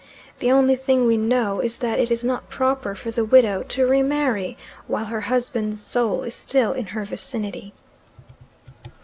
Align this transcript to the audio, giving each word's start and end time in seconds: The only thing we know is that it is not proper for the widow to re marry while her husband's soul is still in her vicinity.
The 0.39 0.51
only 0.51 0.75
thing 0.75 1.05
we 1.05 1.15
know 1.15 1.59
is 1.59 1.77
that 1.77 1.99
it 1.99 2.09
is 2.09 2.23
not 2.23 2.49
proper 2.49 2.95
for 2.95 3.11
the 3.11 3.23
widow 3.23 3.61
to 3.61 3.85
re 3.85 4.01
marry 4.01 4.57
while 4.87 5.05
her 5.05 5.21
husband's 5.21 5.79
soul 5.79 6.23
is 6.23 6.33
still 6.33 6.71
in 6.73 6.87
her 6.87 7.05
vicinity. 7.05 7.71